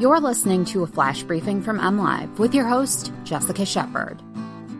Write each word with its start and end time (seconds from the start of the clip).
You're 0.00 0.18
listening 0.18 0.64
to 0.64 0.82
a 0.82 0.86
flash 0.86 1.22
briefing 1.24 1.60
from 1.60 1.78
MLive 1.78 2.38
with 2.38 2.54
your 2.54 2.64
host, 2.64 3.12
Jessica 3.22 3.66
Shepard. 3.66 4.22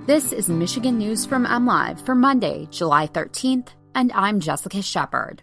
This 0.06 0.32
is 0.32 0.48
Michigan 0.48 0.96
News 0.96 1.26
from 1.26 1.44
MLive 1.44 2.00
for 2.06 2.14
Monday, 2.14 2.68
July 2.70 3.06
13th, 3.06 3.68
and 3.94 4.10
I'm 4.14 4.40
Jessica 4.40 4.80
Shepard. 4.80 5.42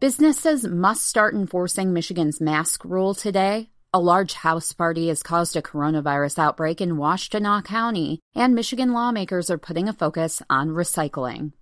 Businesses 0.00 0.66
must 0.66 1.06
start 1.06 1.36
enforcing 1.36 1.92
Michigan's 1.92 2.40
mask 2.40 2.84
rule 2.84 3.14
today. 3.14 3.70
A 3.94 4.00
large 4.00 4.32
house 4.32 4.72
party 4.72 5.06
has 5.06 5.22
caused 5.22 5.54
a 5.54 5.62
coronavirus 5.62 6.40
outbreak 6.40 6.80
in 6.80 6.96
Washtenaw 6.96 7.64
County, 7.64 8.18
and 8.34 8.56
Michigan 8.56 8.92
lawmakers 8.92 9.50
are 9.50 9.56
putting 9.56 9.88
a 9.88 9.92
focus 9.92 10.42
on 10.50 10.70
recycling. 10.70 11.52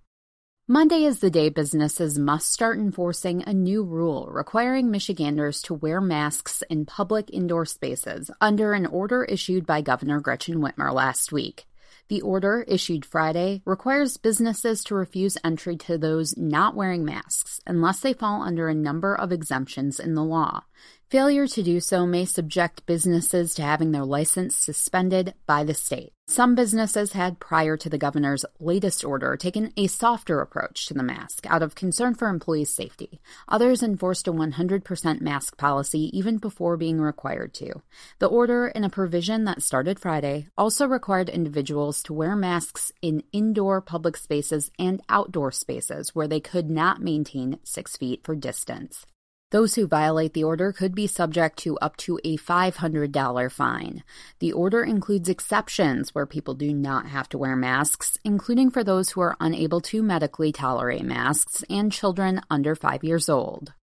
Monday 0.67 1.03
is 1.03 1.19
the 1.19 1.29
day 1.29 1.49
businesses 1.49 2.17
must 2.17 2.51
start 2.51 2.79
enforcing 2.79 3.43
a 3.43 3.53
new 3.53 3.83
rule 3.83 4.27
requiring 4.31 4.89
Michiganders 4.89 5.61
to 5.61 5.75
wear 5.75 6.01
masks 6.01 6.63
in 6.71 6.87
public 6.87 7.29
indoor 7.31 7.67
spaces 7.67 8.31
under 8.41 8.73
an 8.73 8.87
order 8.87 9.23
issued 9.23 9.67
by 9.67 9.81
Governor 9.81 10.19
Gretchen 10.19 10.55
Whitmer 10.55 10.91
last 10.91 11.31
week. 11.31 11.67
The 12.07 12.21
order, 12.21 12.65
issued 12.67 13.05
Friday, 13.05 13.61
requires 13.63 14.17
businesses 14.17 14.83
to 14.85 14.95
refuse 14.95 15.37
entry 15.43 15.77
to 15.77 15.99
those 15.99 16.35
not 16.35 16.75
wearing 16.75 17.05
masks 17.05 17.61
unless 17.67 17.99
they 17.99 18.13
fall 18.13 18.41
under 18.41 18.67
a 18.67 18.73
number 18.73 19.13
of 19.13 19.31
exemptions 19.31 19.99
in 19.99 20.15
the 20.15 20.23
law. 20.23 20.63
Failure 21.11 21.45
to 21.45 21.61
do 21.61 21.79
so 21.79 22.07
may 22.07 22.25
subject 22.25 22.87
businesses 22.87 23.53
to 23.53 23.61
having 23.61 23.91
their 23.91 24.03
license 24.03 24.55
suspended 24.55 25.35
by 25.45 25.63
the 25.63 25.75
state. 25.75 26.13
Some 26.27 26.55
businesses 26.55 27.13
had, 27.13 27.39
prior 27.39 27.77
to 27.77 27.89
the 27.89 27.99
governor's 27.99 28.43
latest 28.59 29.05
order, 29.05 29.37
taken 29.37 29.71
a 29.77 29.85
softer 29.85 30.41
approach 30.41 30.87
to 30.87 30.95
the 30.95 31.03
mask 31.03 31.45
out 31.45 31.61
of 31.61 31.75
concern 31.75 32.15
for 32.15 32.27
employees' 32.27 32.73
safety. 32.73 33.21
Others 33.47 33.83
enforced 33.83 34.27
a 34.27 34.33
100% 34.33 35.21
mask 35.21 35.59
policy 35.59 36.09
even 36.11 36.37
before 36.37 36.75
being 36.75 36.99
required 36.99 37.53
to. 37.53 37.83
The 38.17 38.25
order, 38.25 38.69
in 38.69 38.83
a 38.83 38.89
provision 38.89 39.43
that 39.43 39.61
started 39.61 39.99
Friday, 39.99 40.47
also 40.57 40.87
required 40.87 41.29
individuals 41.29 42.01
to 42.03 42.13
wear 42.13 42.35
masks 42.35 42.91
in 43.03 43.21
indoor 43.31 43.79
public 43.79 44.17
spaces 44.17 44.71
and 44.79 45.03
outdoor 45.07 45.51
spaces 45.51 46.15
where 46.15 46.27
they 46.27 46.39
could 46.39 46.67
not 46.67 46.99
maintain 46.99 47.59
six 47.63 47.95
feet 47.95 48.23
for 48.23 48.35
distance. 48.35 49.05
Those 49.51 49.75
who 49.75 49.87
violate 49.87 50.33
the 50.33 50.43
order 50.43 50.71
could 50.71 50.95
be 50.95 51.05
subject 51.05 51.59
to 51.59 51.77
up 51.77 51.95
to 51.97 52.19
a 52.23 52.35
$500 52.37 53.51
fine. 53.51 54.03
The 54.39 54.51
order 54.51 54.83
includes 54.83 55.29
exceptions 55.29 56.15
where 56.15 56.25
people 56.25 56.55
do 56.55 56.73
not 56.73 57.05
have 57.05 57.29
to 57.29 57.37
wear 57.37 57.55
masks, 57.55 58.17
including 58.23 58.71
for 58.71 58.83
those 58.83 59.11
who 59.11 59.21
are 59.21 59.37
unable 59.39 59.81
to 59.81 60.01
medically 60.01 60.51
tolerate 60.51 61.05
masks 61.05 61.63
and 61.69 61.91
children 61.91 62.41
under 62.49 62.73
five 62.75 63.03
years 63.03 63.29
old. 63.29 63.73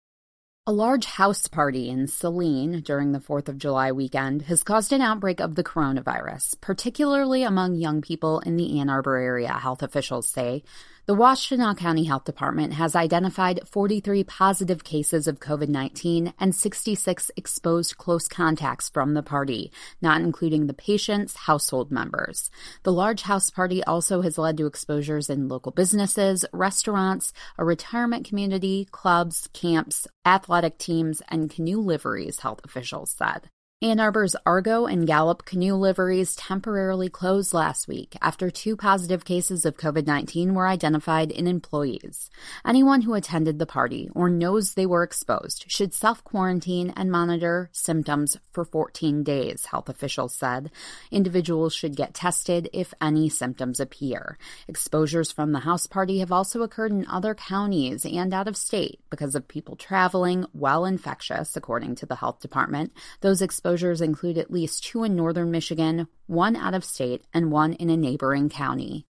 A 0.65 0.73
large 0.73 1.07
house 1.07 1.49
party 1.49 1.89
in 1.89 2.07
Saline 2.07 2.83
during 2.83 3.11
the 3.11 3.19
4th 3.19 3.49
of 3.49 3.59
July 3.59 3.91
weekend 3.91 4.43
has 4.43 4.63
caused 4.63 4.93
an 4.93 5.01
outbreak 5.01 5.41
of 5.41 5.57
the 5.57 5.65
coronavirus, 5.65 6.61
particularly 6.61 7.43
among 7.43 7.75
young 7.75 8.01
people 8.01 8.39
in 8.39 8.57
the 8.57 8.79
Ann 8.79 8.89
Arbor 8.89 9.17
area, 9.17 9.53
health 9.53 9.83
officials 9.83 10.29
say. 10.29 10.63
The 11.05 11.17
Washtenaw 11.17 11.77
County 11.77 12.05
Health 12.05 12.23
Department 12.23 12.74
has 12.74 12.95
identified 12.95 13.67
43 13.67 14.23
positive 14.23 14.85
cases 14.85 15.27
of 15.27 15.40
COVID 15.40 15.68
19 15.68 16.33
and 16.39 16.55
66 16.55 17.29
exposed 17.36 17.98
close 17.98 18.29
contacts 18.29 18.89
from 18.89 19.14
the 19.14 19.23
party, 19.24 19.73
not 20.01 20.20
including 20.20 20.68
the 20.68 20.74
patient's 20.74 21.35
household 21.35 21.91
members. 21.91 22.52
The 22.85 22.92
large 22.92 23.23
house 23.23 23.51
party 23.51 23.83
also 23.83 24.20
has 24.20 24.39
led 24.39 24.57
to 24.58 24.67
exposures 24.67 25.29
in 25.29 25.48
local 25.48 25.73
businesses, 25.73 26.45
restaurants, 26.52 27.33
a 27.58 27.64
retirement 27.64 28.24
community, 28.24 28.86
clubs, 28.92 29.48
camps, 29.52 30.07
athletic 30.24 30.79
teams, 30.79 31.20
and 31.27 31.51
canoe 31.51 31.80
liveries, 31.80 32.39
health 32.39 32.61
officials 32.62 33.11
said. 33.11 33.51
Ann 33.83 33.98
Arbor's 33.98 34.37
Argo 34.47 34.87
and 34.87 35.09
Gallup 35.09 35.45
canoe 35.45 35.75
liveries 35.75 36.37
temporarily 36.37 37.09
closed 37.09 37.53
last 37.53 37.89
week 37.89 38.15
after 38.23 38.48
two 38.48 38.77
positive 38.77 39.25
cases 39.25 39.65
of 39.65 39.77
COVID 39.77 40.07
19 40.07 40.55
were 40.55 40.69
identified 40.69 41.33
in 41.33 41.48
employees. 41.48 42.31
Anyone 42.65 43.01
who 43.01 43.15
attended 43.15 43.59
the 43.59 43.67
party 43.67 44.09
or 44.15 44.31
knows 44.31 44.75
they 44.75 44.87
were 44.87 45.03
exposed 45.03 45.65
should 45.67 45.92
self 45.92 46.23
quarantine 46.23 46.92
and 46.97 47.11
monitor 47.11 47.71
symptoms 47.73 48.37
for 48.53 48.65
14 48.65 49.25
days, 49.25 49.67
health 49.67 49.89
officials 49.89 50.33
said. 50.33 50.71
Individuals 51.11 51.75
should 51.75 51.97
get 51.97 52.15
tested 52.15 52.71
if 52.73 52.95
any 53.01 53.29
symptoms 53.29 53.81
appear. 53.81 54.39
Exposures 54.69 55.33
from 55.33 55.51
the 55.51 55.59
house 55.59 55.89
party 55.89 56.21
have 56.21 56.31
also 56.31 56.63
occurred 56.63 56.92
in 56.92 57.05
other 57.09 57.35
counties 57.35 58.07
and 58.07 58.33
out 58.33 58.47
of 58.47 58.57
state 58.57 59.01
because 59.11 59.35
of 59.35 59.48
people 59.48 59.75
traveling 59.75 60.47
while 60.53 60.85
infectious, 60.85 61.57
according 61.57 61.97
to 61.97 62.07
the 62.07 62.15
health 62.15 62.39
department. 62.39 62.92
Those 63.23 63.42
exposed 63.42 63.72
exposures 63.73 64.03
include 64.03 64.37
at 64.37 64.51
least 64.51 64.85
two 64.85 65.03
in 65.03 65.17
northern 65.17 65.51
Michigan, 65.51 66.07
one 66.27 66.57
out 66.57 66.75
of 66.75 66.85
state, 66.85 67.25
and 67.33 67.51
one 67.51 67.73
in 67.73 67.89
a 67.89 67.97
neighboring 67.97 68.51
county. 68.51 69.07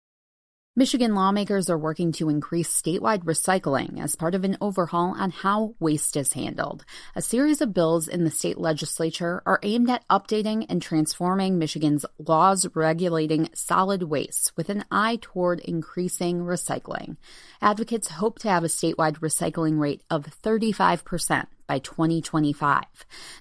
Michigan 0.75 1.13
lawmakers 1.13 1.69
are 1.69 1.77
working 1.77 2.11
to 2.11 2.29
increase 2.29 2.69
statewide 2.69 3.23
recycling 3.23 4.01
as 4.01 4.15
part 4.15 4.33
of 4.33 4.43
an 4.43 4.57
overhaul 4.59 5.13
on 5.15 5.29
how 5.29 5.75
waste 5.79 6.17
is 6.17 6.33
handled. 6.33 6.85
A 7.15 7.21
series 7.21 7.61
of 7.61 7.73
bills 7.73 8.07
in 8.07 8.23
the 8.23 8.31
state 8.31 8.57
legislature 8.57 9.43
are 9.45 9.59
aimed 9.61 9.91
at 9.91 10.07
updating 10.07 10.65
and 10.69 10.81
transforming 10.81 11.59
Michigan's 11.59 12.05
laws 12.17 12.65
regulating 12.73 13.49
solid 13.53 14.03
waste 14.03 14.53
with 14.55 14.69
an 14.69 14.85
eye 14.89 15.19
toward 15.21 15.59
increasing 15.59 16.39
recycling. 16.39 17.17
Advocates 17.61 18.09
hope 18.09 18.39
to 18.39 18.49
have 18.49 18.63
a 18.63 18.67
statewide 18.67 19.19
recycling 19.19 19.79
rate 19.79 20.01
of 20.09 20.25
35% 20.43 21.45
by 21.67 21.79
2025. 21.79 22.83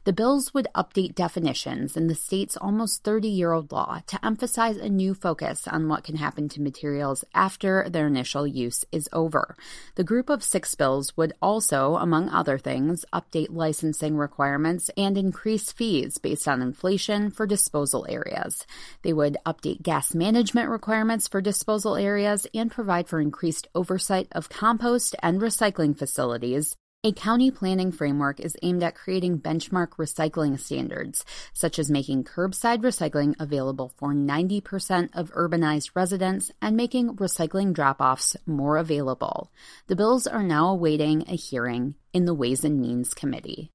The 0.05 0.13
bills 0.13 0.53
would 0.53 0.67
update 0.75 1.15
definitions 1.15 1.97
in 1.97 2.09
the 2.09 2.15
state's 2.15 2.57
almost 2.57 3.05
30 3.05 3.29
year 3.29 3.53
old 3.53 3.73
law 3.73 4.01
to 4.09 4.25
emphasize 4.25 4.77
a 4.77 4.89
new 4.89 5.15
focus 5.15 5.69
on 5.69 5.89
what 5.89 6.05
can 6.05 6.17
happen 6.17 6.49
to 6.51 6.61
materials 6.61 7.25
after 7.35 7.89
their 7.89 8.09
initial 8.09 8.47
use 8.47 8.85
is 8.91 9.09
over. 9.13 9.57
The 9.95 10.05
group 10.05 10.29
of 10.29 10.43
six 10.43 10.75
bills 10.75 11.17
would 11.17 11.33
also, 11.41 11.97
among 11.97 12.29
other 12.29 12.59
things, 12.59 13.05
update 13.13 13.49
licensing 13.51 14.17
requirements 14.17 14.91
and 14.97 15.17
increase 15.17 15.73
fees 15.73 16.19
based 16.19 16.49
on 16.49 16.63
inflation 16.63 17.31
for 17.31 17.47
disposal 17.47 18.07
areas. 18.09 18.67
They 19.03 19.13
would 19.13 19.37
update 19.47 19.83
gas 19.83 20.15
management 20.15 20.69
requirements 20.69 21.29
for 21.29 21.41
disposal 21.41 21.97
areas 21.97 22.47
and 22.53 22.71
provide 22.71 23.09
for 23.09 23.21
increased 23.21 23.69
oversight 23.75 24.29
of 24.33 24.49
compost 24.49 25.15
and 25.23 25.41
recycling 25.41 25.97
facilities 25.97 26.77
a 27.07 27.13
county 27.13 27.53
planning 27.53 27.93
framework 27.93 28.41
is 28.41 28.57
aimed 28.65 28.83
at 28.83 28.97
creating 28.97 29.39
benchmark 29.39 29.91
recycling 29.91 30.59
standards, 30.59 31.25
such 31.53 31.79
as 31.79 31.89
making 31.89 32.25
curbside 32.25 32.83
recycling 32.83 33.37
available 33.39 33.93
for 33.97 34.13
90% 34.13 35.11
of 35.15 35.33
urbanized 35.35 35.91
residents 35.95 36.51
and 36.61 36.77
making 36.77 37.15
recycling 37.15 37.73
drop 37.73 38.01
offs 38.01 38.37
more 38.45 38.77
available. 38.77 39.53
The 39.87 39.95
bills 39.95 40.27
are 40.27 40.43
now 40.43 40.71
awaiting 40.71 41.23
a 41.29 41.37
hearing 41.37 41.95
in 42.13 42.25
the 42.25 42.35
Ways 42.35 42.65
and 42.65 42.81
Means 42.81 43.15
Committee. 43.15 43.71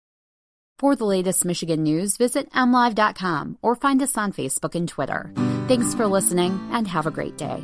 For 0.77 0.97
the 0.97 1.05
latest 1.05 1.45
Michigan 1.45 1.83
news, 1.83 2.17
visit 2.17 2.51
mlive.com 2.51 3.59
or 3.61 3.77
find 3.77 4.01
us 4.01 4.17
on 4.17 4.34
Facebook 4.34 4.75
and 4.75 4.89
Twitter. 4.89 5.31
Thanks 5.69 5.93
for 5.93 6.05
listening 6.05 6.59
and 6.73 6.85
have 6.85 7.05
a 7.05 7.11
great 7.11 7.37
day. 7.37 7.63